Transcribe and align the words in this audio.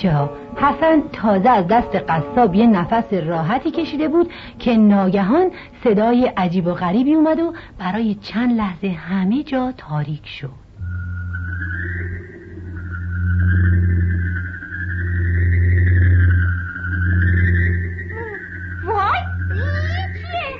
بچه 0.00 0.12
ها 0.12 0.30
حسن 0.56 1.02
تازه 1.12 1.48
از 1.48 1.66
دست 1.66 1.94
قصاب 2.08 2.54
یه 2.54 2.66
نفس 2.66 3.12
راحتی 3.12 3.70
کشیده 3.70 4.08
بود 4.08 4.32
که 4.58 4.76
ناگهان 4.76 5.50
صدای 5.84 6.26
عجیب 6.36 6.66
و 6.66 6.74
غریبی 6.74 7.14
اومد 7.14 7.40
و 7.40 7.54
برای 7.78 8.14
چند 8.14 8.56
لحظه 8.56 8.88
همه 8.88 9.42
جا 9.42 9.72
تاریک 9.76 10.26
شد. 10.26 10.50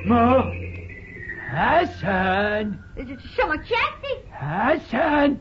ما؟ 0.06 0.44
حسن! 1.52 2.78
شما 3.36 3.56
کی 3.56 3.74
هستی؟ 3.74 4.36
حسن! 4.46 5.36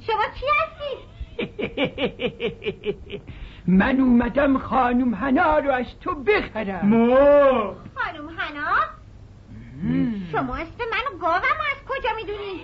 شما 0.00 0.24
کی 0.34 0.46
هستی؟ 0.46 1.13
من 3.66 4.00
اومدم 4.00 4.58
خانم 4.58 5.14
هنا 5.14 5.58
رو 5.58 5.70
از 5.72 5.86
تو 6.00 6.14
بخرم. 6.14 6.86
ما 6.88 7.76
خانم 7.94 8.28
هنا 8.38 8.74
شما 10.32 10.56
اسم 10.56 10.80
من 10.92 11.14
و 11.14 11.18
گاوم 11.20 11.34
از 11.70 11.78
کجا 11.88 12.10
می‌دونی؟ 12.16 12.60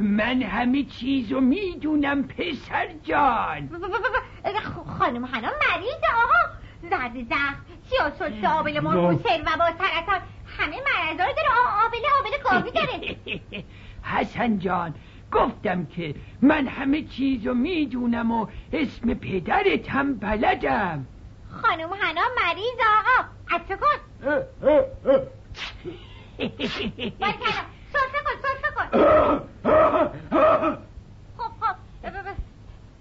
من 0.18 0.42
همه 0.42 0.82
چیزو 0.82 1.40
می‌دونم 1.40 2.22
پسر 2.22 2.88
جان. 3.02 3.68
خانم 4.98 5.24
هنا 5.24 5.48
مریض 5.48 6.02
آقا. 6.24 6.50
زرد 6.90 7.24
زخم 7.28 7.56
سیاسل 7.90 8.46
آبل 8.46 8.80
مرمون 8.80 9.14
و 9.14 9.56
با 9.58 9.66
سرطان. 9.78 10.20
همه 10.58 10.76
مرضا 10.76 11.24
رو 11.24 11.32
داره 11.36 11.48
آ- 11.48 11.86
آبله 11.86 12.08
آبله 12.20 12.38
گاوی 12.44 12.70
داره. 12.70 13.16
حسن 14.14 14.58
جان 14.58 14.94
گفتم 15.32 15.86
که 15.86 16.14
من 16.42 16.66
همه 16.66 17.02
چیزو 17.02 17.54
می‌دونم 17.54 18.32
و 18.32 18.46
اسم 18.72 19.14
پدرت 19.14 19.90
هم 19.90 20.14
بلدم. 20.14 21.06
خانم 21.50 21.88
هنا 21.92 22.22
مریض 22.44 22.80
آقا. 22.98 23.28
عطا 23.50 23.76
کن 23.76 24.00
باید 27.18 27.38
کردم 27.38 27.66
سرفه 27.92 28.18
کن 28.24 28.36
سرفه 28.42 28.70
کن 28.76 28.86
خب 31.38 31.50
خب. 31.60 31.76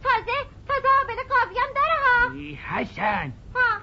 تازه 0.03 0.37
تازه 0.67 0.87
آبله 1.03 1.23
گاوی 1.29 1.59
هم 1.59 1.69
داره 1.75 1.97
ها. 2.05 2.79
حسن. 2.79 3.31
ها. 3.55 3.79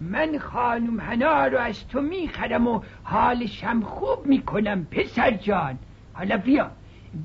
من 0.00 0.38
خانم 0.38 1.00
هنا 1.00 1.46
رو 1.46 1.58
از 1.58 1.88
تو 1.88 2.00
می‌خرم 2.00 2.66
و 2.68 2.80
حالشم 3.04 3.80
خوب 3.80 4.26
می‌کنم 4.26 4.84
پسر 4.84 5.30
جان. 5.30 5.78
حالا 6.14 6.36
بیا. 6.36 6.70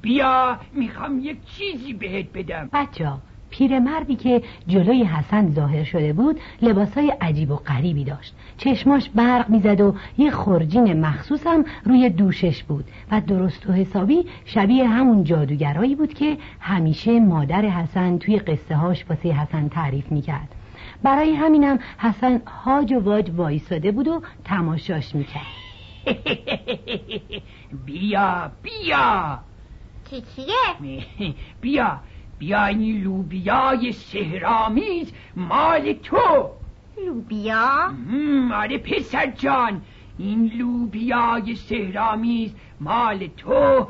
بیا 0.02 0.59
می‌خوام 0.73 1.19
یک 1.19 1.38
چیزی 1.45 1.93
بهت 1.93 2.25
بدم. 2.33 2.69
بچه 2.73 3.11
پیرمردی 3.49 4.16
که 4.16 4.41
جلوی 4.67 5.03
حسن 5.03 5.52
ظاهر 5.52 5.83
شده 5.83 6.13
بود 6.13 6.39
لباسای 6.61 7.13
عجیب 7.21 7.52
و 7.52 7.55
غریبی 7.55 8.03
داشت. 8.03 8.35
چشماش 8.57 9.09
برق 9.09 9.49
می‌زد 9.49 9.81
و 9.81 9.95
یه 10.17 10.31
خورجین 10.31 11.05
مخصوص 11.05 11.47
هم 11.47 11.66
روی 11.85 12.09
دوشش 12.09 12.63
بود. 12.63 12.85
و 13.11 13.21
درست 13.21 13.69
و 13.69 13.73
حسابی 13.73 14.25
شبیه 14.45 14.88
همون 14.88 15.23
جادوگرایی 15.23 15.95
بود 15.95 16.13
که 16.13 16.38
همیشه 16.59 17.19
مادر 17.19 17.61
حسن 17.61 18.17
توی 18.17 18.39
قصه 18.39 18.75
هاش 18.75 19.05
واسه 19.09 19.29
حسن 19.29 19.69
تعریف 19.69 20.11
می‌کرد. 20.11 20.55
برای 21.03 21.33
همینم 21.35 21.79
حسن 21.97 22.41
هاج 22.66 22.94
و 22.94 23.00
واج 23.00 23.29
وایساده 23.29 23.91
بود 23.91 24.07
و 24.07 24.22
تماشاش 24.45 25.16
می‌کرد. 25.16 25.44
بیا 27.85 28.51
بیا. 28.63 29.39
چی 30.09 30.23
چیه؟ 30.35 31.34
بیا 31.62 32.00
بیا 32.40 32.66
این 32.66 33.01
لوبیای 33.03 33.91
سهرامیز 33.91 35.13
مال 35.35 35.94
تو. 35.94 36.50
لوبیا؟ 37.06 37.91
آره 38.53 38.78
پسر 38.78 39.25
جان. 39.31 39.81
این 40.18 40.51
لوبیای 40.57 41.56
سهرامیز 41.56 42.56
مال 42.79 43.28
تو 43.38 43.88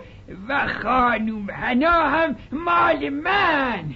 و 0.50 0.68
خانوم 0.84 1.50
هنا 1.50 1.92
هم 2.10 2.36
مال 2.52 3.10
من. 3.10 3.94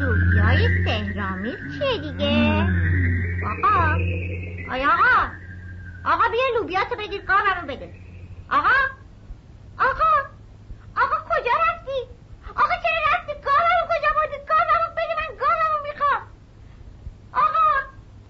لوبیای 0.00 0.84
سهرامیز 0.84 1.54
چیه 1.78 1.98
دیگه؟ 2.12 2.66
آقا 3.46 3.94
آیا 4.72 4.88
آقا 4.88 5.30
آقا 6.04 6.24
بیا 6.32 6.58
لوبیاتو 6.58 6.94
بگیر 6.96 7.20
قابمو 7.28 7.66
بده. 7.68 7.88
آقا 8.50 8.78
آقا 9.78 10.12
آقا 10.96 11.16
کجا 11.28 11.52
رفتی؟ 11.66 12.00
آقا 12.56 12.74
چرا 12.82 13.00
رفتی؟ 13.12 13.32
قابمو 13.32 13.84
کجا 13.90 14.10
بردی؟ 14.16 14.38
قابمو 14.50 14.88
بده 14.96 15.14
من 15.20 15.30
قابمو 15.42 15.78
می‌خوام. 15.88 16.22
آقا. 17.32 17.66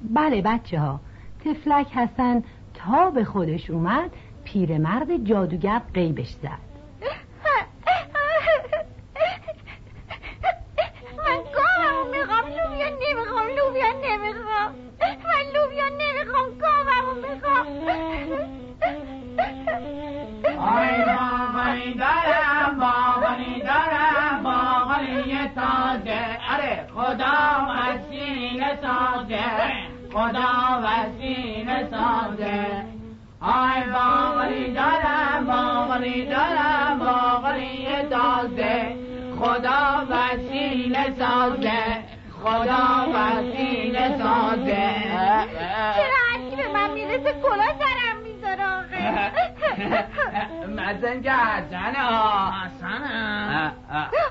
بله 0.00 0.42
بچه 0.42 0.80
ها 0.80 1.00
تفلک 1.44 1.86
حسن 1.92 2.44
تا 2.74 3.10
به 3.10 3.24
خودش 3.24 3.70
اومد 3.70 4.10
پیرمرد 4.44 5.24
جادوگر 5.24 5.82
قیبش 5.94 6.30
زد. 6.42 6.75
دارم 34.86 35.46
باغانی 35.46 36.26
دارم 36.26 36.98
باغانی 36.98 37.86
تازه. 38.10 38.96
خدا 39.40 40.06
وسیله 40.10 41.04
سازه. 41.18 41.82
خدا 42.42 43.06
وسیله 43.14 44.18
سازه. 44.18 44.86
چرا 45.96 46.18
هرکی 46.32 46.56
به 46.56 46.68
من 46.74 46.90
می‌رسه؟ 46.90 47.32
کلا 47.42 47.68
سرم 47.78 48.16
می‌ذاره 48.22 48.64
آخه 48.64 50.04
مثلا 50.68 51.20
که 51.20 51.32
حسنه 51.32 51.98
ها 51.98 52.52
حسنه 52.52 53.72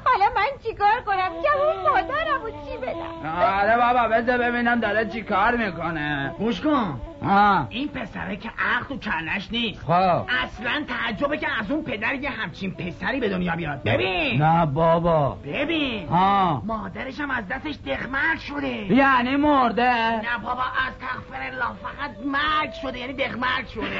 حالا 0.05 0.25
من 0.35 0.45
چیکار 0.63 1.01
کنم؟ 1.05 1.29
جوون 1.29 1.93
مادرم 1.93 2.43
و 2.45 2.49
چی 2.49 2.77
بدم؟ 2.77 3.29
آره 3.41 3.77
بابا 3.77 4.07
بذار 4.07 4.37
ببینم 4.37 4.79
داره 4.79 5.05
چی 5.05 5.22
کار 5.23 5.55
می‌کنه. 5.55 6.35
گوش 6.39 6.61
کن. 6.61 7.01
ها 7.25 7.68
این 7.69 7.88
پسره 7.88 8.36
که 8.36 8.50
عقل 8.50 8.86
تو 8.90 8.97
کلش 8.97 9.52
نیست. 9.52 9.81
خب. 9.84 10.25
اصلا 10.44 10.86
تعجبه 10.88 11.38
که 11.38 11.47
از 11.59 11.72
اون 11.72 11.84
پدر 11.84 12.13
یه 12.13 12.30
همچین 12.30 12.72
پسری 12.72 13.19
به 13.19 13.30
دنیا 13.30 13.56
بیاد. 13.56 13.84
ببین. 13.84 14.41
نه 14.41 14.66
بابا. 14.66 15.38
ببین. 15.46 16.08
ها 16.08 16.62
مادرش 16.66 17.19
هم 17.19 17.31
از 17.31 17.47
دستش 17.47 17.75
دخمرگ 17.88 18.40
شده. 18.40 18.94
یعنی 18.94 19.35
مرده؟ 19.35 20.16
نه 20.16 20.38
بابا 20.44 20.62
از 20.62 20.94
تغفر 20.99 21.41
الله 21.41 21.73
فقط 21.84 22.11
مرگ 22.26 22.73
شده 22.82 22.99
یعنی 22.99 23.14
دخمرگ 23.14 23.67
شده. 23.67 23.99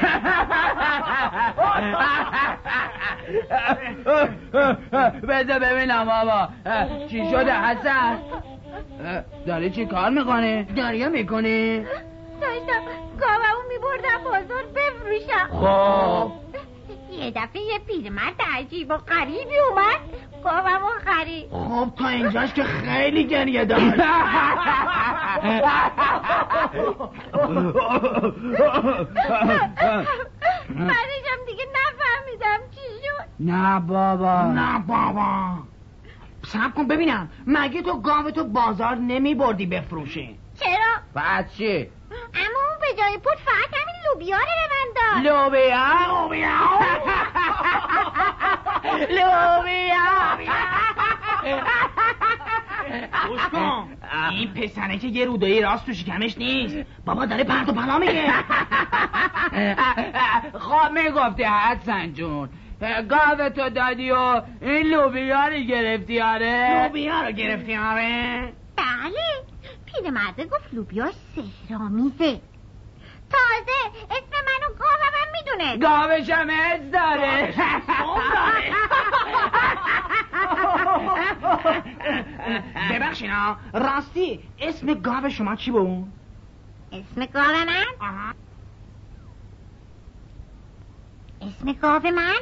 بذار 5.28 5.58
ببینم 5.58 6.04
بابا. 6.04 6.48
چی 7.08 7.30
شده 7.30 7.60
حسن؟ 7.60 8.18
داری 9.46 9.70
چی 9.70 9.86
کار 9.86 10.10
می‌کنی؟ 10.10 10.62
داریا 10.62 11.08
می‌کنی؟ 11.08 11.78
داشتم. 12.40 12.95
میبردم 14.06 14.24
بازار 14.24 14.64
بفروشم. 14.74 15.48
خب. 15.50 16.32
یه 17.10 17.30
دفعه 17.30 17.62
یه 17.62 17.78
پیرمرد 17.78 18.42
عجیب 18.56 18.90
و 18.90 18.96
غریبی 18.96 19.58
اومد. 19.70 20.00
گاومو 20.44 20.90
خرید 21.04 21.50
خب 21.50 21.88
تا 21.98 22.08
اینجاش 22.08 22.52
که 22.52 22.62
خیلی 22.64 23.26
گریه 23.26 23.64
داشت. 23.64 23.96
بعدشم 30.68 31.44
دیگه 31.46 31.64
نفهمیدم 31.74 32.60
چی 32.70 32.80
شد. 33.02 33.24
نه 33.40 33.80
بابا. 33.80 34.42
نه 34.42 34.78
بابا. 34.86 35.58
سب 36.46 36.74
کن 36.74 36.88
ببینم. 36.88 37.30
مگه 37.46 37.82
تو 37.82 38.00
گاو 38.00 38.30
تو 38.30 38.44
بازار 38.44 38.94
نمی 38.94 39.34
بردی 39.34 39.66
بفروشی؟ 39.66 40.38
چرا؟ 40.60 40.96
بعد 41.14 41.50
چی؟ 41.50 41.90
اما 42.34 42.60
اون 42.68 42.78
به 42.80 43.02
جای 43.02 43.18
پول 43.18 43.34
لوبیا 44.16 44.36
رو 44.36 44.44
به 44.44 44.66
من 44.72 44.88
داد. 44.96 45.26
لوبیا 45.26 45.86
لوبیا 49.10 50.06
کن. 53.52 53.88
این 54.30 54.54
پسره 54.54 54.98
که 54.98 55.06
یه 55.06 55.24
رودایی 55.24 55.62
راست 55.62 55.86
تو 55.86 55.92
شکمش 55.92 56.38
نیست. 56.38 56.76
بابا 57.04 57.26
داره 57.26 57.44
پرت 57.44 57.68
و 57.68 57.72
پلا 57.72 57.98
میگه. 57.98 58.32
خب 60.58 60.92
می‌گفتی 60.92 61.44
حسن 61.44 62.12
جون. 62.12 62.48
گاو 63.08 63.48
تو 63.48 63.68
دادی 63.70 64.10
و 64.10 64.42
این 64.60 64.86
لوبیا 64.86 65.44
رو 65.48 65.56
گرفتی 65.56 66.20
آره؟ 66.20 66.82
لوبیا 66.84 67.22
رو 67.22 67.32
گرفتی 67.32 67.76
آره. 67.76 68.52
بله. 68.76 69.44
پیرمرده 69.86 70.44
گفت 70.44 70.68
لوبیاش 70.74 71.14
سهرامیزه. 71.68 72.40
تازه 73.30 74.06
اسم 74.10 74.36
منو 74.46 74.74
گاوم 74.78 75.12
هم 75.14 75.28
می‌دونه. 75.32 75.76
گاوش 75.76 76.30
هم 76.30 76.50
از 76.50 76.90
داره. 76.90 77.54
ببخشین 82.90 83.30
ها. 83.30 83.56
راستی 83.74 84.40
اسم 84.58 84.94
گاو 84.94 85.28
شما 85.30 85.56
چی 85.56 85.70
بود؟ 85.70 86.12
اسم 86.92 87.26
گاو 87.26 87.44
من؟ 87.44 87.84
آها. 88.00 88.32
اسم 91.42 91.72
گاو 91.72 92.02
من؟ 92.02 92.36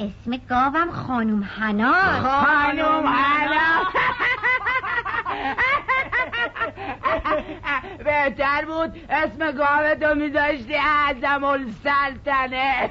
اسم 0.00 0.36
گاوم 0.48 0.90
خانوم 0.90 1.42
حناست 1.44 2.22
خانوم 2.22 3.06
حنا. 3.06 3.84
بهتر 8.04 8.64
بود 8.64 9.00
اسم 9.10 9.52
گاوه 9.52 9.94
تو 9.94 10.14
میذاشتی 10.14 10.74
اعظم 10.76 11.44
السلطنه. 11.44 12.90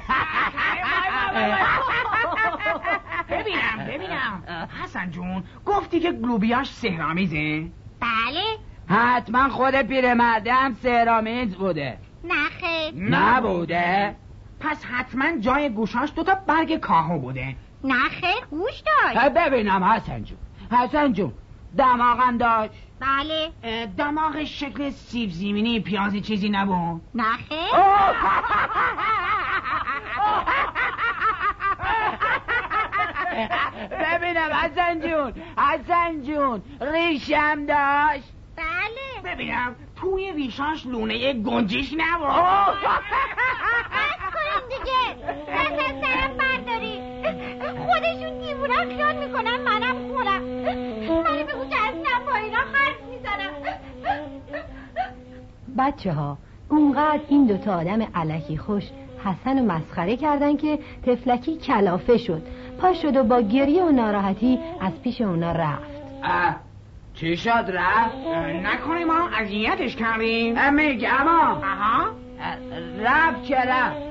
ببینم 3.30 3.86
ببینم. 3.88 4.42
حسن 4.84 5.10
جون 5.10 5.44
گفتی 5.66 6.00
که 6.00 6.12
گلوبیاش 6.12 6.70
سهرامیزه 6.72 7.66
بله. 8.00 8.42
حتما 8.88 9.48
خود 9.48 9.74
پیرمرده 9.82 10.52
هم 10.54 10.74
سهرامیز 10.74 11.54
بوده 11.54 11.98
نخه 12.24 12.92
نبوده. 12.96 14.16
پس 14.60 14.84
حتما 14.84 15.24
جای 15.40 15.68
گوشاش 15.70 16.12
دوتا 16.16 16.34
برگ 16.46 16.76
کاهو 16.76 17.18
بوده. 17.18 17.56
نخه 17.84 18.34
گوش 18.50 18.82
داشت 19.14 19.28
ببینم 19.28 19.84
حسن 19.84 20.24
جون. 20.24 20.38
حسن 20.72 21.12
جون 21.12 21.32
دماغم 21.78 22.38
داشت 22.38 22.72
بله. 23.00 23.52
اه، 23.62 23.86
دماغش 23.86 24.60
شکل 24.60 24.90
سیب 24.90 25.30
زمینی 25.30 25.80
پیازی 25.80 26.20
چیزی 26.20 26.48
نبود. 26.48 27.02
نخه 27.14 27.56
ببینم 33.90 34.52
حسن 34.52 35.00
جون 35.00 35.32
حسن 35.58 36.22
جون 36.22 36.62
ریشم 36.80 37.66
داشت. 37.66 38.32
بله. 38.56 39.34
ببینم 39.34 39.76
توی 39.96 40.32
ریشاش 40.32 40.86
لونه 40.86 41.32
گنجش 41.32 41.92
نبود. 41.96 42.28
بس 43.94 44.20
کنین 44.34 44.62
دیگه. 44.68 45.16
دست 45.52 45.72
از 45.72 45.94
سرم 46.00 46.36
برداری. 46.36 47.00
خودشون 47.86 48.38
دیوونم 48.38 48.96
خیال 48.96 49.16
می‌کنن 49.16 49.60
منم 49.60 49.89
بچه 55.78 56.12
ها 56.12 56.38
اونقدر 56.68 57.20
این 57.28 57.46
دوتا 57.46 57.74
آدم 57.74 58.06
علکی 58.14 58.56
خوش 58.56 58.84
حسن 59.24 59.58
و 59.58 59.72
مسخره 59.72 60.16
کردن 60.16 60.56
که 60.56 60.78
تفلکی 61.06 61.56
کلافه 61.56 62.16
شد 62.16 62.42
پا 62.80 62.94
شد 62.94 63.16
و 63.16 63.24
با 63.24 63.40
گریه 63.40 63.84
و 63.84 63.90
ناراحتی 63.90 64.58
از 64.80 64.92
پیش 65.02 65.20
اونا 65.20 65.52
رفت 65.52 65.90
اه، 66.22 66.56
چی 67.14 67.36
شد 67.36 67.64
رفت؟ 67.68 68.16
نکنه 68.62 69.04
ما 69.04 69.28
اذیتش 69.38 69.96
کردیم 69.96 70.74
میگم 70.74 71.28
آه. 71.28 71.64
آها 71.64 72.10
رفت 73.04 73.44
که 73.44 73.56
رفت. 73.56 74.10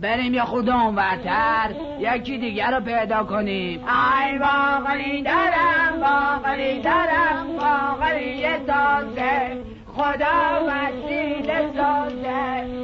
بریم 0.00 0.34
یا 0.34 0.44
خود 0.44 0.68
اونورتر 0.68 1.74
یکی 1.98 2.38
دیگر 2.38 2.70
رو 2.70 2.84
پیدا 2.84 3.24
کنیم 3.24 3.80
ای 3.80 4.38
باقری 4.38 5.22
دارم 5.22 6.00
باقری 6.00 6.82
دارم 6.82 7.46
باقری 7.56 8.42
تازه 8.66 9.65
خدا 9.96 10.66
وسیل 10.68 11.50
سازه 11.76 12.75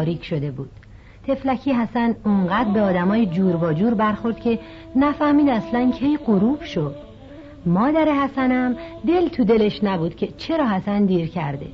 تاریک 0.00 0.24
شده 0.24 0.50
بود. 0.50 0.70
تفلکی 1.26 1.72
حسن 1.72 2.16
اونقدر 2.24 2.70
به 2.70 2.80
آدمای 2.80 3.26
جور 3.26 3.56
با 3.56 3.72
جور 3.72 3.94
برخورد 3.94 4.40
که 4.40 4.58
نفهمید 4.96 5.48
اصلا 5.48 5.90
کی 5.90 6.16
غروب 6.16 6.62
شد. 6.62 6.94
مادر 7.66 8.04
حسنم 8.04 8.76
دل 9.06 9.28
تو 9.28 9.44
دلش 9.44 9.84
نبود 9.84 10.14
که 10.14 10.26
چرا 10.26 10.68
حسن 10.68 11.04
دیر 11.04 11.28
کرده. 11.28 11.66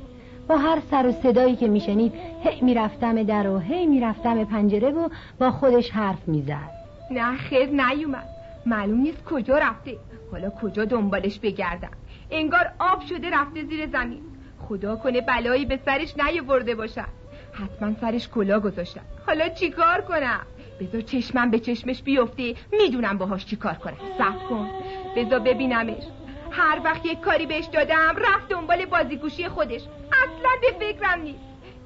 با 0.49 0.57
هر 0.57 0.79
سر 0.91 1.07
و 1.07 1.11
صدایی 1.11 1.55
که 1.55 1.67
میشنید 1.67 2.13
هی 2.43 2.61
می‌رفتم 2.61 3.23
در 3.23 3.49
و 3.49 3.59
هی 3.59 3.85
می‌رفتم 3.85 4.43
پنجره 4.43 4.91
و 4.91 5.09
با 5.39 5.51
خودش 5.51 5.91
حرف 5.91 6.27
می‌زد. 6.27 6.71
نه 7.11 7.37
خیر 7.37 7.69
نیومد. 7.69 8.27
معلوم 8.65 9.01
نیست 9.01 9.25
کجا 9.25 9.57
رفته. 9.57 9.97
حالا 10.31 10.49
کجا 10.49 10.85
دنبالش 10.85 11.39
بگردم؟ 11.39 11.91
انگار 12.31 12.71
آب 12.79 13.01
شده 13.01 13.29
رفته 13.29 13.63
زیر 13.63 13.87
زمین. 13.87 14.21
خدا 14.59 14.95
کنه 14.95 15.21
بلایی 15.21 15.65
به 15.65 15.79
سرش 15.85 16.13
نیاورده 16.17 16.75
باشد. 16.75 17.26
حتما 17.63 17.93
سرش 18.01 18.29
کلا 18.29 18.59
گذاشتن. 18.59 19.01
حالا 19.27 19.49
چیکار 19.49 20.01
کنم؟ 20.01 20.45
بذار 20.79 21.01
چشمم 21.01 21.51
به 21.51 21.59
چشمش 21.59 22.03
بیفته. 22.03 22.55
می‌دونم 22.71 23.17
باهاش 23.17 23.45
چیکار 23.45 23.73
کنم 23.73 23.97
صبر 24.17 24.47
کن. 24.49 24.69
بذار 25.15 25.39
ببینمش. 25.39 26.03
هر 26.51 26.81
وقت 26.83 27.05
یک 27.05 27.21
کاری 27.21 27.45
بهش 27.45 27.65
دادم 27.65 28.15
رفت 28.17 28.49
دنبال 28.49 28.85
بازیگوشی 28.85 29.47
خودش. 29.49 29.81
اصلا 30.11 30.51
به 30.61 30.79
فکرم 30.79 31.21
نیست. 31.21 31.39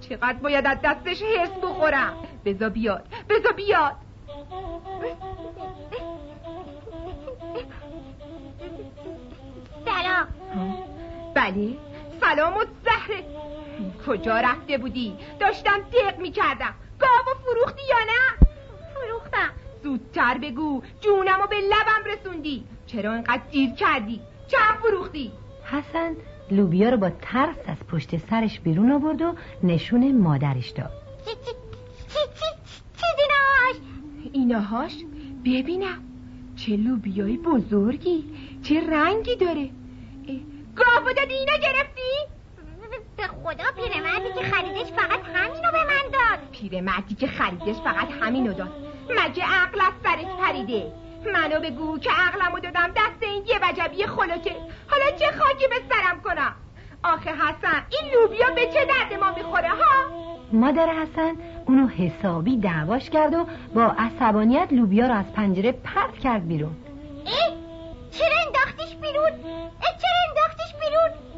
چقدر 0.09 0.37
باید 0.37 0.67
از 0.67 0.77
دستش 0.83 1.21
هرس 1.21 1.49
بخورم. 1.63 2.13
بذار 2.45 2.69
بیاد. 2.69 3.05
بذار 3.29 3.53
بیاد. 3.53 3.95
سلام. 9.85 10.27
بله. 11.35 11.73
سلام 12.21 12.57
و 12.57 12.65
زهره. 12.85 13.40
کجا 14.07 14.39
رفته 14.39 14.77
بودی؟ 14.77 15.15
داشتم 15.39 15.79
دق 15.93 16.19
می‌کردم. 16.19 16.73
گاو 16.99 17.35
فروختی 17.43 17.81
یا 17.89 17.97
نه؟ 17.97 18.47
فروختم. 18.95 19.49
زودتر 19.83 20.37
بگو. 20.37 20.81
جونمو 21.01 21.47
به 21.47 21.55
لبم 21.55 22.11
رسوندی. 22.11 22.63
چرا 22.87 23.13
اینقدر 23.13 23.41
دیر 23.51 23.71
کردی؟ 23.71 24.21
چند 24.47 24.79
فروختی؟ 24.81 25.31
حسن 25.63 26.15
لوبیا 26.51 26.89
رو 26.89 26.97
با 26.97 27.09
ترس 27.09 27.55
از 27.67 27.77
پشت 27.87 28.17
سرش 28.17 28.59
بیرون 28.59 28.91
آورد 28.91 29.21
و 29.21 29.35
نشون 29.63 30.17
مادرش 30.17 30.69
داد. 30.69 30.91
چی 31.25 31.31
چی 31.31 31.51
چی 32.07 32.19
چی 32.35 33.05
ایناهاش؟ 34.33 34.91
ببینم. 35.45 36.03
چه 36.55 36.77
لوبیای 36.77 37.37
بزرگی. 37.37 38.23
چه 38.63 38.89
رنگی 38.89 39.35
داره. 39.35 39.69
گاو 40.75 41.13
دادی 41.17 41.33
اینا 41.33 41.57
گرفتی؟ 41.57 42.01
خدا 43.43 43.63
پیرمردی 43.75 44.33
که 44.39 44.43
خریدش 44.55 44.91
فقط 44.91 45.19
همینو 45.33 45.71
به 45.71 45.83
من 45.83 46.11
داد. 46.13 46.39
پیرمردی 46.51 47.15
که 47.15 47.27
خریدش 47.27 47.75
فقط 47.75 48.07
همینو 48.21 48.53
داد. 48.53 48.71
مگه 49.09 49.43
عقل 49.43 49.81
از 49.81 49.93
سرش 50.03 50.25
پریده؟ 50.41 50.91
منو 51.33 51.59
بگو 51.59 51.99
که 51.99 52.09
عقلمو 52.11 52.59
دادم 52.59 52.87
دست 52.87 53.23
این 53.23 53.43
یه 53.45 53.59
وجبی 53.61 54.05
خلوچه 54.05 54.55
حالا 54.87 55.11
چه 55.19 55.25
خاکی 55.25 55.67
به 55.67 55.75
سرم 55.89 56.21
کنم؟ 56.21 56.55
آخه 57.03 57.29
حسن 57.31 57.85
این 57.89 58.11
لوبیا 58.13 58.49
به 58.55 58.65
چه 58.73 58.85
درد 58.85 59.19
ما 59.19 59.31
می‌خوره 59.37 59.69
ها؟ 59.69 60.05
مادر 60.53 60.89
حسن 60.89 61.35
اونو 61.65 61.87
حسابی 61.87 62.57
دعواش 62.57 63.09
کرد 63.09 63.33
و 63.33 63.45
با 63.75 63.83
عصبانیت 63.83 64.67
لوبیا 64.71 65.07
رو 65.07 65.13
از 65.13 65.33
پنجره 65.33 65.71
پرت 65.71 66.17
کرد 66.17 66.47
بیرون. 66.47 66.75
ای 67.25 67.55
چرا 68.11 68.37
انداختیش 68.45 68.95
بیرون؟ 68.95 69.31
ای 69.81 69.91
چرا 70.01 70.19
انداختیش 70.29 70.75
بیرون؟ 70.81 71.30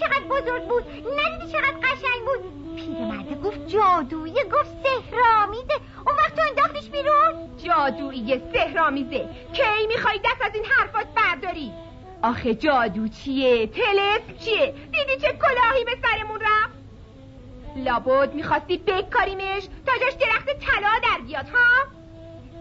چقدر 0.00 0.24
بزرگ 0.30 0.68
بود 0.68 0.84
ندیدی 0.88 1.52
چقدر 1.52 1.76
قشنگ 1.82 2.24
بود. 2.26 2.64
پیرمرده 2.76 3.34
گفت 3.34 3.66
جادویی 3.66 4.34
گفت 4.34 4.74
سهرامیزه 4.82 5.74
اون 6.06 6.14
وقت 6.16 6.36
تو 6.36 6.42
انداختیش 6.48 6.90
بیرون. 6.90 7.56
جادویی 7.56 8.42
سهرامیزه 8.54 9.28
کی 9.52 9.86
می‌خوای 9.88 10.18
دست 10.24 10.42
از 10.42 10.54
این 10.54 10.64
حرفات 10.64 11.06
برداری؟ 11.14 11.72
آخه 12.22 12.54
جادو 12.54 13.08
چیه؟ 13.08 13.66
تلس 13.66 14.44
چیه؟ 14.44 14.74
دیدی 14.92 15.20
چه 15.20 15.32
کلاهی 15.32 15.84
به 15.84 15.96
سرمون 16.02 16.40
رفت؟ 16.40 16.74
لابد 17.76 18.34
می‌خواستی 18.34 18.76
بکاریمش 18.76 19.68
تا 19.86 19.92
جاش 20.00 20.12
درخت 20.14 20.46
طلا 20.46 20.90
در 21.02 21.20
بیاد 21.26 21.48
ها؟ 21.48 21.86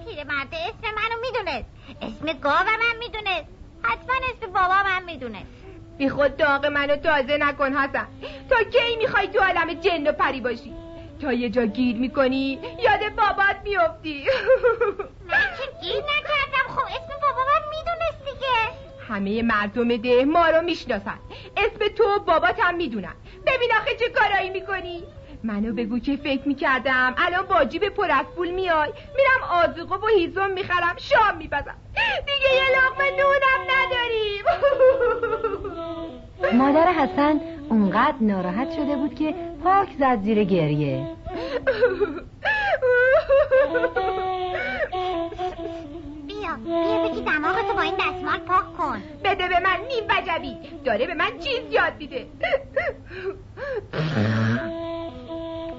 پیرمرده 0.06 0.58
اسم 0.58 0.96
منو 0.96 1.22
می‌دونست. 1.22 1.70
اسم 2.02 2.40
گاو 2.40 2.66
من 2.66 2.98
می‌دونست. 3.00 3.50
حتما 3.84 4.16
اسم 4.16 4.52
بابا 4.54 4.84
من 4.84 5.04
می‌دونست. 5.06 5.63
بی 5.98 6.10
خود 6.10 6.38
داغ 6.38 6.66
منو 6.66 6.96
تازه 6.96 7.38
نکن 7.38 7.74
حسن. 7.74 8.08
تا 8.50 8.56
کی 8.64 8.96
می‌خوای 8.98 9.28
تو 9.28 9.40
عالم 9.40 9.74
جن 9.74 10.08
و 10.08 10.12
پری 10.12 10.42
باشی؟ 10.42 10.74
تا 11.22 11.34
یه 11.34 11.50
جا 11.50 11.66
گیر 11.66 11.96
می‌کنی 11.96 12.60
یاد 12.84 13.16
بابات 13.16 13.56
میفتی 13.64 14.24
من 15.30 15.38
که 15.58 15.82
گیر 15.82 15.96
نکردم. 16.04 16.68
خب 16.76 16.86
اسم 16.86 17.20
بابا 17.22 17.42
من 17.42 17.62
می‌دونست 17.70 18.26
دیگه. 18.26 18.84
همه 19.10 19.42
مردم 19.42 19.98
ده 19.98 20.26
ما 20.26 20.50
رو 20.50 20.62
می‌شناسن. 20.62 21.20
اسم 21.58 21.88
تو 21.98 22.20
بابات 22.28 22.60
هم 22.60 22.76
می‌دونن. 22.76 23.14
ببین 23.48 23.70
آخه 23.82 23.96
چه 23.96 24.10
کارایی 24.10 24.50
می‌کنی. 24.50 25.04
منو 25.44 25.74
بگو 25.74 26.00
که 26.00 26.16
فکر 26.18 26.48
می‌کردم 26.48 27.16
الان 27.18 27.46
با 27.46 27.66
جیب 27.66 27.90
پر 27.90 28.12
از 28.12 28.26
پول 28.36 28.50
میای. 28.50 28.94
میرم 29.16 29.44
آزوقه 29.52 29.96
و 29.96 30.08
هیزم 30.18 30.52
می‌خرم 30.52 30.96
شام 30.98 31.38
میپزم 31.38 31.76
دیگه 32.26 32.56
یه 32.56 32.78
لقمه 32.78 33.12
نونم 33.12 33.62
نداریم. 33.70 34.44
مادر 36.54 36.92
حسن 36.92 37.42
اونقدر 37.70 38.16
ناراحت 38.22 38.72
شده 38.72 38.96
بود 38.96 39.16
که 39.16 39.36
پاک 39.64 39.90
زد 40.00 40.22
زیر 40.22 40.44
گریه. 40.44 41.08
بیا 46.28 46.56
بیا 46.66 47.08
بگی 47.10 47.22
دماغتو 47.22 47.74
با 47.76 47.82
این 47.82 47.94
دستمال 47.96 48.40
پاک 48.40 48.78
کن. 48.78 49.02
بده 49.24 49.48
به 49.48 49.60
من 49.60 49.78
نیم 49.90 50.04
وجبی. 50.10 50.58
داره 50.86 51.08
به 51.08 51.14
من 51.14 51.30
چیز 51.40 51.62
یاد 51.72 51.94
میده. 52.00 52.26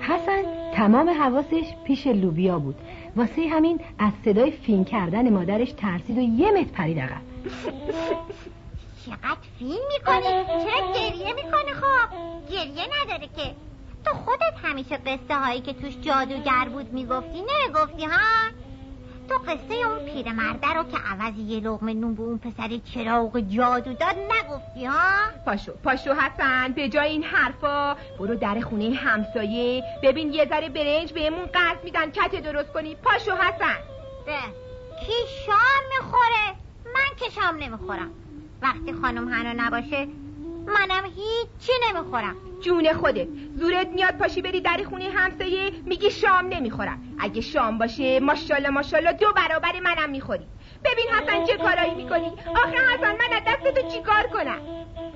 حسن 0.01 0.43
تمام 0.75 1.11
حواسش 1.11 1.65
پیش 1.85 2.07
لوبیا 2.07 2.59
بود. 2.59 2.77
واسه 3.17 3.49
همین 3.51 3.81
از 3.99 4.13
صدای 4.25 4.51
فین 4.51 4.85
کردن 4.85 5.31
مادرش 5.31 5.73
ترسید 5.73 6.19
و 6.19 6.21
یه 6.21 6.51
متر 6.51 6.73
پرید 6.73 6.99
عقب. 6.99 7.21
چقدر 9.07 9.37
فیلم 9.59 9.83
می‌کنی؟ 9.93 10.45
چرا 10.65 10.93
گریه 10.95 11.33
می‌کنی 11.33 11.73
خب؟ 11.73 12.09
گریه 12.51 12.87
نداره 13.03 13.29
که. 13.37 13.55
تو 14.05 14.15
خودت 14.15 14.55
همیشه 14.63 14.97
قصه 14.97 15.35
هایی 15.35 15.61
که 15.61 15.73
توش 15.73 15.97
جادوگر 16.01 16.69
بود 16.73 16.93
می‌گفتی 16.93 17.43
نمی‌گفتی 17.43 18.05
ها؟ 18.05 18.51
تو 19.29 19.35
قصه 19.39 19.75
اون 19.75 19.99
پیرمرده 19.99 20.69
رو 20.75 20.85
که 20.85 20.97
عوض 20.97 21.39
یه 21.39 21.61
لغمه 21.61 21.95
نون 21.95 22.15
به 22.15 22.23
اون 22.23 22.39
پسر 22.39 22.81
چراغ 22.95 23.41
جادو 23.41 23.93
داد 23.93 24.17
نگفتی 24.19 24.85
ها؟ 24.85 25.11
پاشو 25.47 25.73
پاشو 25.85 26.15
حسن 26.15 26.73
به 26.73 26.89
جای 26.89 27.11
این 27.11 27.23
حرفا. 27.23 27.97
برو 28.19 28.35
در 28.35 28.61
خونه 28.61 28.95
همسایه. 28.95 29.83
ببین 30.03 30.33
یه 30.33 30.47
ذره 30.49 30.69
برنج 30.69 31.13
بهمون 31.13 31.47
قرض 31.47 31.79
میدن 31.85 32.11
کته 32.11 32.41
درست 32.41 32.73
کنی. 32.73 32.95
پاشو 32.95 33.33
حسن. 33.33 33.79
ده 34.27 34.41
کی 35.07 35.13
شام 35.47 35.83
می‌خوره؟ 35.99 36.57
من 36.95 37.17
که 37.17 37.31
شام 37.31 37.57
نمی‌خورم. 37.57 38.11
وقتی 38.65 38.93
خانم 39.03 39.29
هنا 39.29 39.65
نباشه 39.67 40.09
منم 40.67 41.05
هیچی 41.05 41.73
نمی‌خورم. 41.89 42.37
جون 42.65 42.93
خودت 42.93 43.29
زورت 43.55 43.89
میاد 43.89 44.19
پاشی 44.19 44.43
بری 44.43 44.61
در 44.61 44.81
خونه 44.89 45.11
همسایه 45.15 45.71
میگی 45.87 46.11
شام 46.11 46.47
نمی‌خورم. 46.47 47.03
اگه 47.19 47.41
شام 47.41 47.79
باشه 47.79 48.21
ماشاءالله 48.21 48.71
ماشاءالله 48.71 49.13
دو 49.13 49.33
برابر 49.33 49.81
منم 49.81 50.11
می‌خوری. 50.11 50.47
ببین 50.85 51.07
حسن 51.09 51.45
چه 51.45 51.57
کارایی 51.57 51.95
می‌کنی. 51.95 52.33
آخه 52.65 52.79
حسن 52.95 53.13
من 53.13 53.37
از 53.37 53.43
دست 53.47 53.81
تو 53.81 53.89
چیکار 53.89 54.23
کنم؟ 54.33 54.59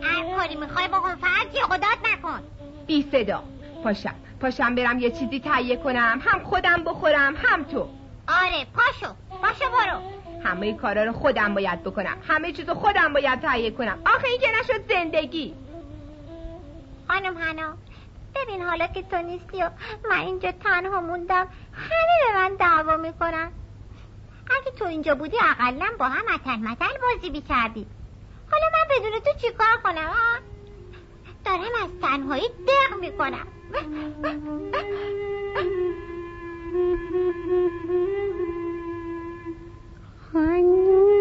هر 0.03 0.37
کاری 0.37 0.57
می‌خوای 0.57 0.89
بکن 0.89 1.15
فقط 1.17 1.81
داد 1.81 2.13
نکن. 2.13 2.41
بی 2.87 3.09
صدا. 3.13 3.45
پاشم 3.85 4.15
پاشم 4.41 4.75
برم 4.75 4.99
یه 4.99 5.11
چیزی 5.11 5.41
تهیه 5.41 5.77
کنم. 5.77 6.21
هم 6.25 6.45
خودم 6.45 6.85
بخورم 6.87 7.35
هم 7.37 7.65
تو. 7.65 7.89
آره 8.29 8.67
پاشو 8.75 9.15
پاشو 9.43 9.71
برو. 9.71 10.01
همه 10.45 10.75
کارا 10.75 11.05
رو 11.05 11.13
خودم 11.13 11.55
باید 11.55 11.83
بکنم. 11.83 12.17
همه 12.29 12.53
چیزو 12.53 12.75
خودم 12.75 13.13
باید 13.13 13.41
تهیه 13.41 13.71
کنم. 13.71 13.99
آخه 14.07 14.29
این 14.29 14.41
که 14.41 14.49
نشد 14.61 14.89
زندگی. 14.89 15.55
خانم 17.09 17.37
هنا 17.37 17.75
ببین 18.35 18.63
حالا 18.63 18.87
که 18.87 19.03
تو 19.03 19.17
نیستی 19.17 19.63
و 19.63 19.71
من 20.11 20.19
اینجا 20.19 20.53
تنها 20.53 21.01
موندم 21.01 21.47
همه 21.73 22.33
به 22.33 22.39
من 22.39 22.57
دعوا 22.57 22.97
می‌کنن. 22.97 23.51
اگه 24.51 24.71
تو 24.79 24.85
اینجا 24.85 25.15
بودی 25.15 25.37
اقلا 25.51 25.87
با 25.99 26.05
هم 26.05 26.35
متل 26.35 26.57
متل 26.57 26.99
بازی 27.03 27.31
بیکردی 27.31 27.87
حالا 28.51 28.67
من 28.73 28.89
بدون 28.91 29.21
تو 29.21 29.39
چیکار 29.41 29.77
کنم 29.85 30.07
ها؟ 30.07 30.39
دارم 31.45 31.73
از 31.85 31.91
تنهایی 32.03 32.49
دق 32.49 33.01
می‌کنم. 33.01 33.47
خانوم 40.33 41.18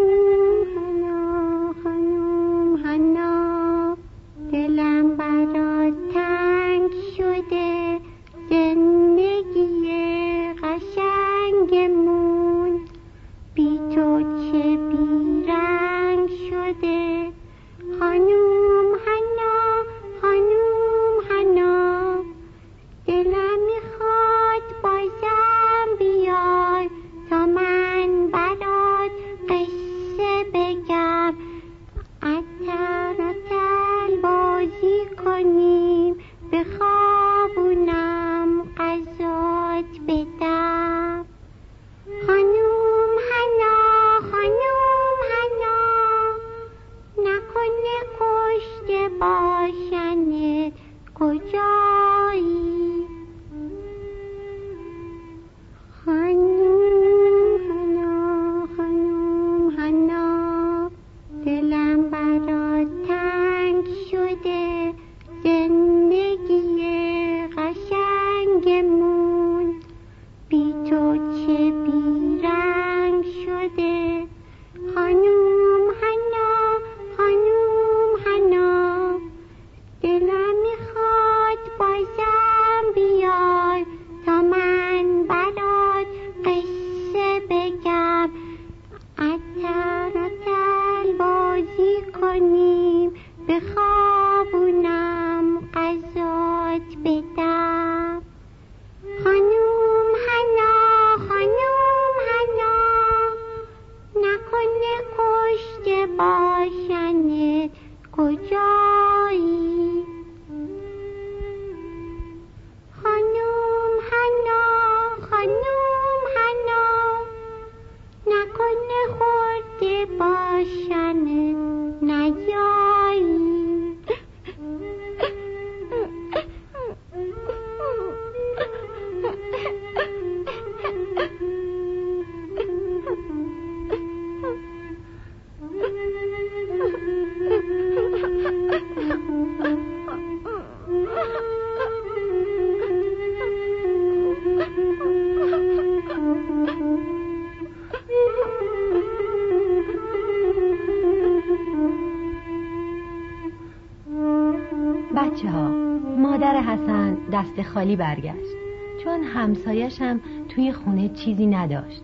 دست 157.57 157.67
خالی 157.69 157.95
برگشت. 157.95 158.55
چون 159.03 159.23
همسایش 159.23 160.01
هم 160.01 160.21
توی 160.49 160.71
خونه 160.71 161.09
چیزی 161.09 161.47
نداشت. 161.47 162.01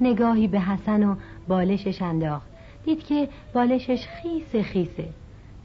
نگاهی 0.00 0.48
به 0.48 0.60
حسن 0.60 1.04
و 1.04 1.14
بالشش 1.48 2.02
انداخت. 2.02 2.46
دید 2.84 3.02
که 3.04 3.28
بالشش 3.54 4.06
خیس 4.06 4.64
خیسه. 4.64 5.08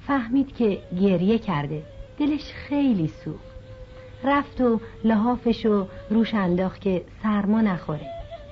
فهمید 0.08 0.56
که 0.56 0.80
گریه 1.02 1.40
کرده. 1.40 1.84
دلش 2.20 2.54
خیلی 2.54 3.08
سوخت. 3.08 3.54
رفت 4.24 4.62
و 4.62 4.80
لحافش 5.04 5.66
رو 5.66 5.88
روش 6.10 6.34
انداخت 6.34 6.82
که 6.82 7.04
سرما 7.24 7.62
نخوره. 7.62 8.08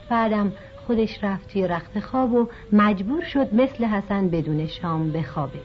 بعدم 0.09 0.53
خودش 0.87 1.23
رفت 1.23 1.51
توی 1.51 1.67
رخت 1.67 1.99
خواب 1.99 2.33
و 2.33 2.47
مجبور 2.73 3.23
شد 3.23 3.53
مثل 3.53 3.85
حسن 3.85 4.29
بدون 4.29 4.67
شام 4.67 5.11
بخوابه. 5.11 5.59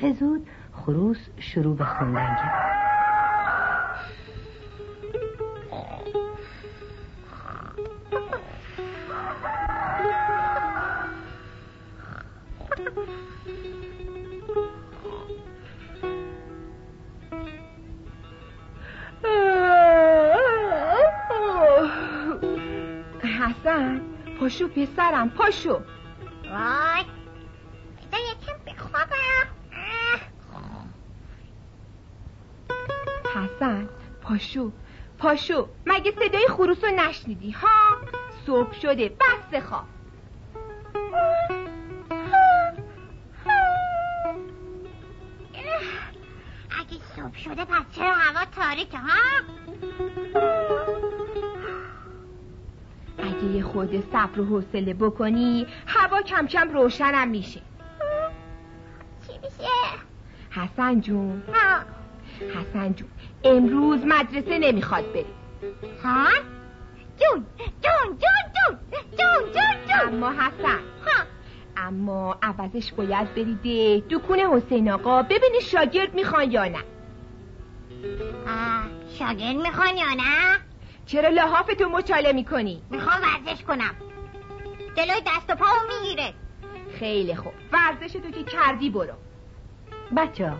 صبح 0.00 0.12
زود 0.12 0.46
خروس 0.72 1.28
شروع 1.38 1.76
به 1.76 1.84
خوندن 1.84 2.36
کرد. 2.36 2.80
حسن 23.22 24.00
پاشو 24.40 24.68
پسرم 24.68 25.30
پاشو. 25.30 25.80
وای. 26.50 27.19
حسن 33.60 33.88
پاشو 34.22 34.72
پاشو 35.18 35.68
مگه 35.86 36.10
صدای 36.12 36.46
خروس 36.48 36.84
رو 36.84 36.90
نشنیدی 36.90 37.50
ها؟ 37.50 37.96
صبح 38.46 38.72
شده 38.72 39.08
بس 39.08 39.62
خواب 39.62 39.84
اگه 46.80 46.96
صبح 47.16 47.36
شده 47.36 47.64
پس 47.64 47.82
چرا 47.92 48.14
هوا 48.14 48.44
تاریکه 48.56 48.98
ها؟ 48.98 49.42
اگه 53.18 53.44
یه 53.44 53.62
خود 53.62 54.10
صبر 54.12 54.40
و 54.40 54.44
حوصله 54.44 54.94
بکنی 54.94 55.66
هوا 55.86 56.22
کم 56.22 56.46
کم 56.46 56.70
روشنم 56.70 57.28
میشه. 57.28 57.60
چی 59.26 59.32
میشه؟ 59.42 59.70
حسن 60.50 61.00
جون. 61.00 61.42
ها. 61.54 61.80
حسن 62.54 62.94
جون 62.94 63.08
امروز 63.44 64.00
مدرسه 64.04 64.58
نمی‌خواد 64.58 65.12
بری. 65.12 65.26
ها؟ 66.04 66.28
جون 67.20 67.46
جون 67.58 68.18
جون 68.18 68.18
جون 68.54 68.78
جون 69.18 69.52
جون 69.52 69.86
جون. 69.88 70.14
اما 70.14 70.30
حسن. 70.32 70.78
ها. 71.06 71.24
اما 71.76 72.38
عوضش 72.42 72.92
باید 72.92 73.34
بری 73.34 73.54
ده. 73.64 74.16
دکون 74.16 74.38
حسین 74.38 74.90
آقا 74.90 75.22
ببینی 75.22 75.60
شاگرد 75.62 76.14
می‌خوان 76.14 76.50
یا 76.50 76.64
نه. 76.64 76.84
آه، 78.46 78.84
شاگرد 79.18 79.56
می‌خوان 79.56 79.96
یا 79.96 80.14
نه؟ 80.16 80.58
چرا 81.06 81.28
لحافتو 81.28 81.88
مچاله 81.88 82.32
می‌کنی؟ 82.32 82.82
می‌خوام 82.90 83.20
ورزش 83.22 83.62
کنم. 83.62 83.94
جلوی 84.96 85.20
دست 85.26 85.50
و 85.50 85.54
پاو 85.54 85.68
می‌گیره. 85.88 86.34
خیلی 86.98 87.34
خوب. 87.34 87.52
ورزش 87.72 88.12
تو 88.12 88.30
که 88.30 88.44
کردی 88.44 88.90
برو. 88.90 89.14
بچه 90.16 90.52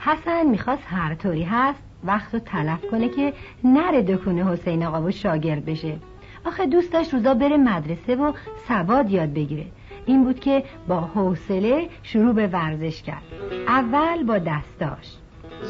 حسن 0.00 0.46
می‌خواست 0.46 0.82
هر 0.86 1.14
طوری 1.14 1.42
هست 1.42 1.82
وقت 2.04 2.34
رو 2.34 2.40
تلف 2.40 2.80
کنه 2.90 3.08
که 3.08 3.32
نره 3.64 4.02
دکونه 4.02 4.52
حسین 4.52 4.84
آقا 4.84 5.02
و 5.02 5.10
شاگرد 5.10 5.64
بشه. 5.64 5.96
آخه 6.46 6.66
دوست 6.66 6.92
داشت 6.92 7.14
روزا 7.14 7.34
بره 7.34 7.56
مدرسه 7.56 8.16
و 8.16 8.32
سواد 8.68 9.10
یاد 9.10 9.34
بگیره. 9.34 9.66
این 10.06 10.24
بود 10.24 10.40
که 10.40 10.64
با 10.88 11.00
حوصله 11.00 11.88
شروع 12.02 12.32
به 12.32 12.46
ورزش 12.46 13.02
کرد. 13.02 13.22
اول 13.68 14.22
با 14.22 14.38
دستاش. 14.38 15.16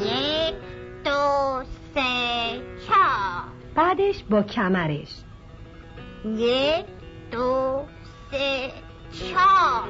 یک 0.00 0.54
دو 1.04 1.62
سه 1.94 2.00
چهار. 2.86 3.44
بعدش 3.74 4.24
با 4.30 4.42
کمرش. 4.42 5.16
یک 6.24 6.84
دو 7.30 7.80
سه 8.30 8.70
چهار. 9.12 9.88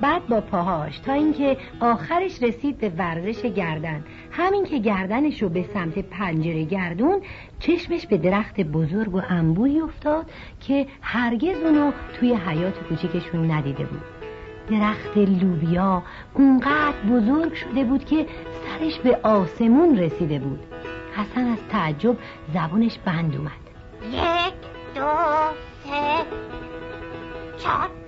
بعد 0.00 0.26
با 0.26 0.40
پاهاش 0.40 0.98
تا 0.98 1.12
اینکه 1.12 1.56
آخرش 1.80 2.42
رسید 2.42 2.78
به 2.78 2.88
ورزش 2.88 3.42
گردن. 3.42 4.04
همین 4.30 4.64
که 4.64 4.78
گردنش 4.78 5.42
رو 5.42 5.48
به 5.48 5.64
سمت 5.74 5.98
پنجره 5.98 6.64
گردون 6.64 7.20
چشمش 7.58 8.06
به 8.06 8.18
درخت 8.18 8.60
بزرگ 8.60 9.14
و 9.14 9.22
انبوهی 9.28 9.80
افتاد 9.80 10.30
که 10.60 10.86
هرگز 11.00 11.56
اونو 11.64 11.92
توی 12.20 12.34
حیات 12.34 12.78
کوچیکشون 12.78 13.50
ندیده 13.50 13.84
بود. 13.84 14.02
درخت 14.70 15.16
لوبیا 15.16 16.02
اونقدر 16.34 16.96
بزرگ 17.10 17.54
شده 17.54 17.84
بود 17.84 18.04
که 18.04 18.26
سرش 18.64 18.98
به 18.98 19.18
آسمون 19.22 19.98
رسیده 19.98 20.38
بود. 20.38 20.60
حسن 21.16 21.46
از 21.46 21.58
تعجب 21.68 22.16
زبونش 22.54 22.98
بند 22.98 23.36
اومد. 23.36 23.50
یک 24.12 24.54
دو 24.94 25.10
سه 25.84 26.24
چهار. 27.58 28.03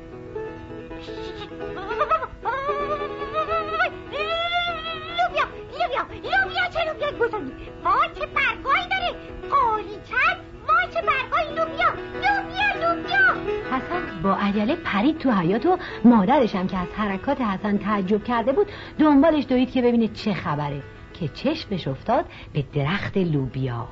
بزرگی 7.26 7.52
وای 7.84 8.08
چه 8.14 8.26
برگایی 8.26 8.86
داره. 8.90 9.16
قالی 9.50 9.98
چند 10.08 10.36
وای 10.68 10.86
چه 10.94 11.02
برگایی 11.02 11.48
لوبیا. 11.48 11.88
لوبیا 12.14 12.94
لوبیا. 12.94 13.52
حسن 13.70 14.22
با 14.22 14.34
عجله 14.34 14.76
پرید 14.76 15.18
تو 15.18 15.30
حیات 15.30 15.66
و 15.66 15.78
مادرش 16.04 16.54
هم 16.54 16.66
که 16.66 16.78
از 16.78 16.88
حرکات 16.96 17.40
حسن 17.40 17.78
تعجب 17.78 18.24
کرده 18.24 18.52
بود 18.52 18.66
دنبالش 18.98 19.44
دوید 19.48 19.70
که 19.70 19.82
ببینه 19.82 20.08
چه 20.08 20.34
خبره. 20.34 20.82
که 21.20 21.28
چشمش 21.28 21.88
افتاد 21.88 22.24
به 22.52 22.64
درخت 22.74 23.16
لوبیا. 23.16 23.88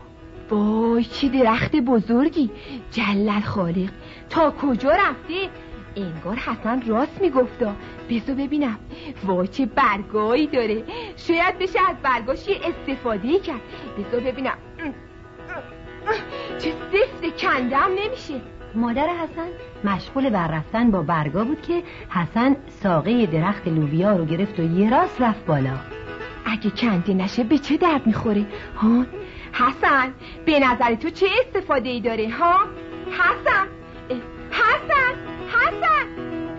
وای 0.51 1.05
چه 1.05 1.29
درخت 1.29 1.77
بزرگی. 1.77 2.51
جلل 2.91 3.41
خالق 3.41 3.91
تا 4.31 4.51
کجا 4.51 4.91
رفته؟ 4.91 5.49
انگار 5.97 6.37
حسن 6.37 6.83
راست 6.87 7.23
میگفتا. 7.23 7.75
بزو 8.11 8.35
ببینم. 8.35 8.79
وای 9.25 9.49
چه 9.49 9.67
برگایی 9.67 10.47
داره. 10.47 10.85
شاید 11.17 11.59
بشه 11.59 11.79
از 11.91 11.97
برگاش 12.03 12.49
یه 12.49 12.57
استفاده 12.65 13.39
کرد. 13.39 13.61
بزو 13.99 14.21
ببینم. 14.21 14.59
چه 16.59 16.73
سفت 16.93 17.43
کندم 17.43 17.91
نمیشه. 18.05 18.41
مادر 18.75 19.07
حسن 19.09 19.49
مشغول 19.85 20.31
بر 20.31 20.49
رفتن 20.49 20.91
با 20.91 21.03
برگا 21.03 21.45
بود 21.45 21.63
که 21.63 21.83
حسن 22.11 22.57
ساقه 22.69 23.27
درخت 23.27 23.69
لوبیا 23.69 24.17
رو 24.17 24.25
گرفت 24.25 24.61
و 24.61 24.63
یه 24.63 24.91
راست 24.91 25.21
رفت 25.21 25.47
بالا. 25.47 25.79
اگه 26.47 26.71
کنده 26.71 27.15
نشه 27.15 27.45
به 27.45 27.59
چه 27.59 27.77
درد 27.77 28.07
می‌خوره؟ 28.07 28.47
ها؟ 28.77 29.07
حسن 29.53 30.15
به 30.47 30.61
نظر 30.61 30.95
تو 30.95 31.11
چه 31.11 31.27
استفاده 31.47 31.89
ای 31.89 32.01
داره؟ 32.01 32.31
ها؟ 32.31 32.61
حسن 33.11 33.67
حسن! 34.51 35.34
حسن 35.63 36.07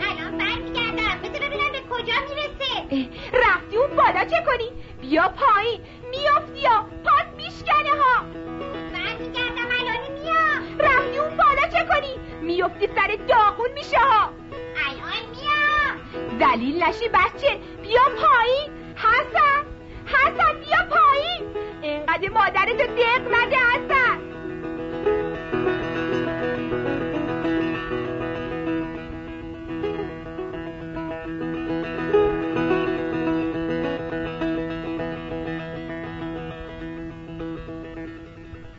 الان 0.09 0.37
برمیگردم. 0.37 1.15
بذار 1.23 1.47
ببینم 1.47 1.71
به 1.71 1.81
کجا 1.89 2.13
می‌رسه 2.29 3.09
رفتی 3.33 3.77
اون 3.77 3.95
بالا 3.95 4.25
چه 4.25 4.43
کنی؟ 4.47 4.69
بیا 5.01 5.29
پایین. 5.29 5.81
میافتی 6.11 6.59
یا 6.59 6.85
پات 7.05 7.27
میشکنه 7.37 7.93
ها. 8.01 8.15
برمیگردم. 8.93 9.69
الان 9.79 10.01
میام. 10.13 10.79
رفتی 10.79 11.17
اون 11.17 11.37
بالا 11.37 11.67
چه 11.73 11.85
کنی؟ 11.89 12.13
میافتی 12.41 12.87
سر 12.95 13.17
داغون 13.27 13.71
میشه 13.73 13.99
ها. 13.99 14.29
الان 14.87 15.23
میام. 15.35 15.95
دلیل 16.39 16.83
نشی 16.83 17.07
بچه. 17.09 17.59
بیا 17.81 18.01
پایین. 18.21 18.69
حسن. 18.95 19.61
حسن 20.05 20.53
بیا 20.59 20.81
پایین. 20.89 21.43
اینقدر 21.81 22.29
مادرتو 22.29 22.85
دق 22.95 23.23
نده 23.35 23.55
حسن. 23.55 24.04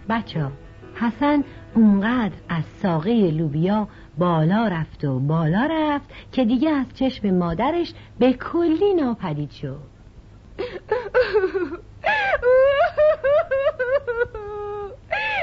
بچه 0.08 0.46
حسن 0.94 1.44
اونقدر 1.74 2.34
از 2.48 2.64
ساقه 2.82 3.30
لوبیا 3.30 3.88
بالا 4.18 4.68
رفت 4.68 5.04
و 5.04 5.18
بالا 5.18 5.68
رفت 5.70 6.08
که 6.32 6.44
دیگه 6.44 6.70
از 6.70 6.86
چشم 6.94 7.30
مادرش 7.30 7.94
به 8.18 8.32
کلی 8.32 8.94
ناپدید 8.94 9.50
شد. 9.50 9.96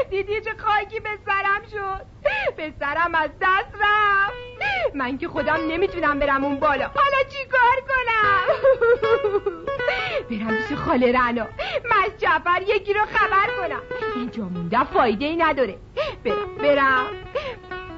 دیدی 0.10 0.42
چه 0.42 0.52
خاکی 0.58 1.00
به 1.00 1.10
سرم 1.26 1.62
شد؟ 1.72 2.06
به 2.58 2.74
سرم 2.80 3.16
از 3.16 3.30
دست 3.42 3.76
رفت. 3.76 4.34
من 4.96 5.18
که 5.18 5.28
خودم 5.28 5.58
نمی‌تونم 5.70 6.20
برم 6.20 6.44
اون 6.44 6.60
بالا. 6.60 6.88
حالا 6.88 7.18
چی 7.30 7.46
کار 7.46 7.78
کنم؟ 7.88 8.46
برم 10.30 10.56
پیش 10.58 10.78
خاله 10.78 11.12
رنا. 11.12 11.44
مز 11.86 12.18
جعفر 12.18 12.62
یکی 12.68 12.94
رو 12.94 13.02
خبر 13.06 13.48
کنم. 13.60 13.82
اینجا 14.34 14.60
مونده 14.60 14.84
فایده 14.84 15.26
ای 15.26 15.36
نداره. 15.36 15.76
برم 16.24 16.36
برم. 16.62 17.06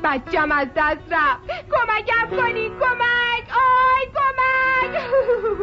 بچم 0.03 0.51
از 0.51 0.67
دست 0.75 1.11
رفت. 1.11 1.39
کمکم 1.71 2.35
کنین 2.37 2.71
کمک. 2.71 3.45
آی 3.49 4.05
کمک. 4.15 5.01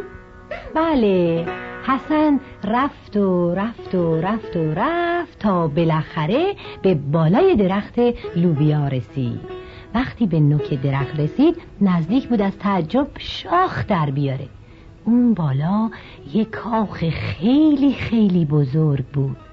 بله. 0.75 1.47
حسن 1.87 2.41
رفت 2.65 3.17
و 3.17 3.55
رفت 3.55 3.95
و 3.95 4.21
رفت 4.21 4.57
و 4.57 4.75
رفت 4.75 5.39
تا 5.39 5.69
بالاخره 5.69 6.55
به 6.83 6.95
بالای 6.95 7.57
درخت 7.57 7.99
لوبیا 8.37 8.89
رسید. 8.89 9.41
وقتی 9.95 10.27
به 10.27 10.41
نوک 10.41 10.75
درخت 10.83 11.21
رسید 11.21 11.63
نزدیک 11.81 12.29
بود 12.29 12.43
از 12.43 12.59
تعجب 12.59 13.09
شاخ 13.19 13.87
در 13.87 14.11
بیاره. 14.11 14.49
اون 15.05 15.35
بالا 15.35 15.91
یک 16.35 16.51
کاخ 16.51 17.09
خیلی 17.09 17.93
خیلی 17.93 18.45
بزرگ 18.45 19.05
بود. 19.05 19.52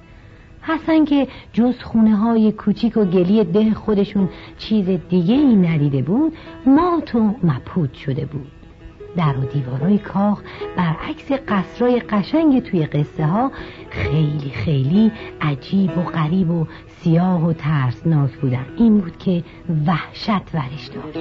حسن 0.74 1.04
که 1.04 1.28
جز 1.52 1.82
خونه 1.82 2.16
های 2.16 2.52
کوچیک 2.52 2.96
و 2.96 3.04
گلی 3.04 3.44
ده 3.44 3.74
خودشون 3.74 4.28
چیز 4.58 4.86
دیگه 5.08 5.34
ای 5.34 5.56
ندیده 5.56 6.02
بود 6.02 6.36
مات 6.66 7.14
و 7.14 7.34
مپود 7.42 7.94
شده 7.94 8.24
بود. 8.24 8.46
در 9.16 9.38
و 9.38 9.44
دیوارای 9.44 9.98
کاخ 9.98 10.42
برعکس 10.76 11.32
قصرای 11.48 12.00
قشنگ 12.00 12.62
توی 12.62 12.86
قصه 12.86 13.26
ها 13.26 13.52
خیلی 13.90 14.50
خیلی 14.50 15.12
عجیب 15.40 15.98
و 15.98 16.02
غریب 16.02 16.50
و 16.50 16.66
سیاه 16.86 17.46
و 17.46 17.52
ترسناک 17.52 18.32
بودن. 18.32 18.66
این 18.76 18.98
بود 18.98 19.18
که 19.18 19.42
وحشت 19.86 20.54
ورش 20.54 20.86
داشت. 20.86 21.18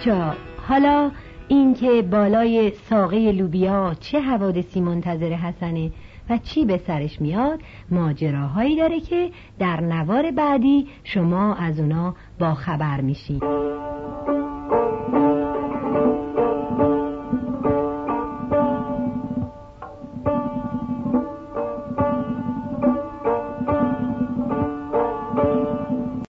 بچه 0.00 0.32
حالا 0.68 1.10
اینکه 1.48 2.02
بالای 2.02 2.70
ساقه 2.70 3.32
لوبیا 3.32 3.94
چه 4.00 4.20
حوادثی 4.20 4.80
منتظر 4.80 5.32
حسنه 5.32 5.90
و 6.30 6.38
چی 6.38 6.64
به 6.64 6.80
سرش 6.86 7.20
میاد 7.20 7.60
ماجراهایی 7.90 8.76
داره 8.76 9.00
که 9.00 9.30
در 9.58 9.80
نوار 9.80 10.30
بعدی 10.30 10.88
شما 11.04 11.54
از 11.54 11.80
اونا 11.80 12.14
با 12.38 12.54
خبر 12.54 13.00
میشید 13.00 13.42